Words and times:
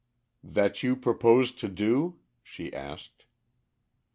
"That 0.43 0.81
you 0.81 0.95
propose 0.95 1.51
to 1.51 1.67
do?" 1.67 2.17
she 2.41 2.73
asked. 2.73 3.25